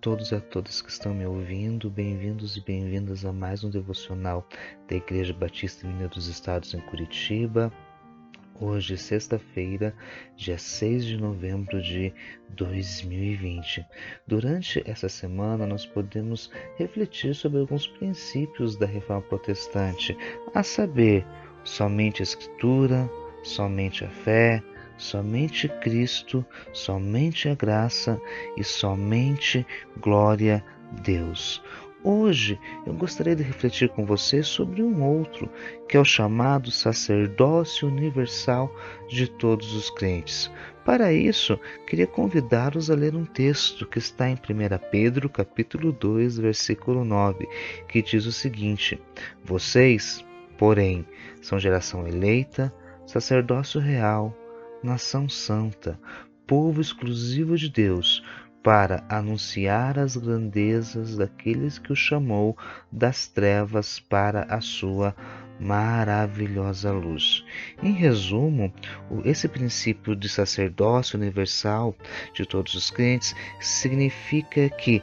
[0.00, 4.48] todos e a todas que estão me ouvindo, bem-vindos e bem-vindas a mais um devocional
[4.88, 7.70] da Igreja Batista Mineira dos Estados em Curitiba.
[8.58, 9.94] Hoje, sexta-feira,
[10.36, 12.14] dia 6 de novembro de
[12.50, 13.84] 2020.
[14.26, 20.16] Durante essa semana, nós podemos refletir sobre alguns princípios da reforma protestante,
[20.54, 21.26] a saber,
[21.62, 23.10] somente a Escritura,
[23.42, 24.62] somente a fé,
[25.00, 28.20] somente Cristo, somente a graça
[28.56, 29.66] e somente
[29.98, 31.62] glória a Deus.
[32.02, 35.50] Hoje eu gostaria de refletir com você sobre um outro,
[35.86, 38.74] que é o chamado sacerdócio universal
[39.08, 40.50] de todos os crentes.
[40.82, 44.38] Para isso, queria convidá-los a ler um texto que está em 1
[44.90, 47.46] Pedro, capítulo 2, versículo 9,
[47.86, 48.98] que diz o seguinte:
[49.44, 50.24] Vocês,
[50.56, 51.06] porém,
[51.42, 52.72] são geração eleita,
[53.06, 54.34] sacerdócio real,
[54.82, 55.98] nação santa,
[56.46, 58.22] povo exclusivo de Deus,
[58.62, 62.56] para anunciar as grandezas daqueles que o chamou
[62.90, 65.14] das trevas para a sua
[65.58, 67.44] maravilhosa luz.
[67.82, 68.72] Em resumo,
[69.24, 71.94] esse princípio de sacerdócio universal
[72.34, 75.02] de todos os crentes significa que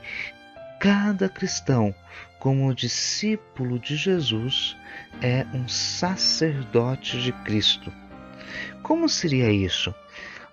[0.80, 1.94] cada cristão,
[2.40, 4.76] como discípulo de Jesus,
[5.22, 7.92] é um sacerdote de Cristo
[8.82, 9.94] como seria isso?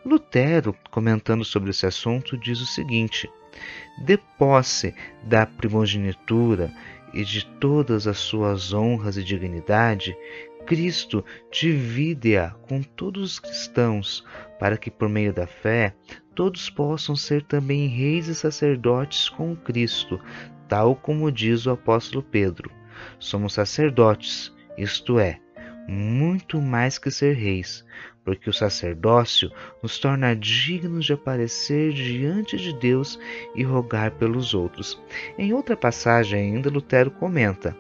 [0.05, 3.31] Lutero, comentando sobre esse assunto, diz o seguinte:
[3.99, 6.73] de posse da primogenitura
[7.13, 10.17] e de todas as suas honras e dignidade,
[10.67, 14.25] Cristo divide-a com todos os cristãos,
[14.59, 15.95] para que por meio da fé
[16.35, 20.21] todos possam ser também reis e sacerdotes com Cristo,
[20.69, 22.71] tal como diz o apóstolo Pedro.
[23.19, 25.39] Somos sacerdotes, isto é,
[25.89, 27.85] muito mais que ser reis,
[28.25, 29.51] porque o sacerdócio
[29.83, 33.19] nos torna dignos de aparecer diante de Deus
[33.55, 35.01] e rogar pelos outros.
[35.39, 37.77] Em outra passagem ainda Lutero comenta: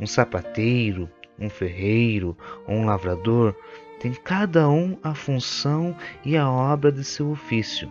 [0.00, 2.36] um sapateiro, um ferreiro
[2.66, 3.54] ou um lavrador
[4.02, 7.88] tem cada um a função e a obra de seu ofício.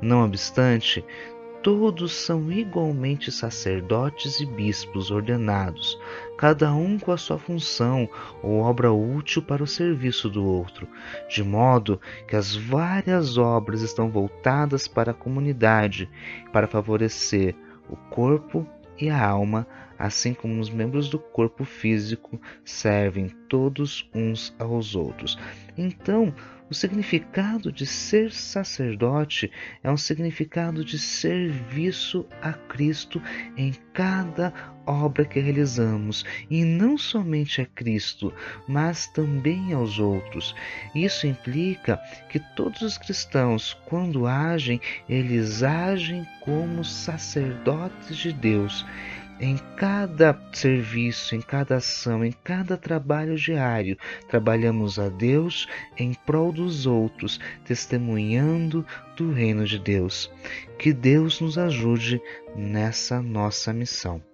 [0.00, 1.04] Não obstante,
[1.68, 6.00] Todos são igualmente sacerdotes e bispos ordenados,
[6.38, 8.08] cada um com a sua função
[8.42, 10.88] ou obra útil para o serviço do outro,
[11.28, 16.08] de modo que as várias obras estão voltadas para a comunidade,
[16.54, 17.54] para favorecer
[17.86, 18.66] o corpo
[18.98, 19.66] e a alma,
[19.98, 25.38] assim como os membros do corpo físico servem todos uns aos outros.
[25.76, 26.32] Então,
[26.70, 29.50] o significado de ser sacerdote
[29.82, 33.22] é um significado de serviço a Cristo
[33.56, 34.52] em cada
[34.86, 38.32] obra que realizamos, e não somente a Cristo,
[38.66, 40.54] mas também aos outros.
[40.94, 41.98] Isso implica
[42.30, 48.84] que todos os cristãos, quando agem, eles agem como sacerdotes de Deus
[49.40, 53.96] em cada serviço, em cada ação, em cada trabalho diário,
[54.28, 55.66] trabalhamos a Deus
[55.96, 58.84] em prol dos outros, testemunhando
[59.16, 60.30] do reino de Deus.
[60.78, 62.20] Que Deus nos ajude
[62.56, 64.27] nessa nossa missão.